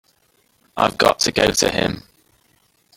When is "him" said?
1.69-2.01